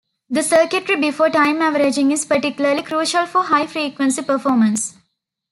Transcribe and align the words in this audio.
The 0.31 0.41
circuitry 0.41 0.95
before 0.95 1.29
time 1.29 1.61
averaging 1.61 2.11
is 2.11 2.25
particularly 2.25 2.81
crucial 2.81 3.27
for 3.27 3.43
high-frequency 3.43 4.23
performance. 4.23 4.95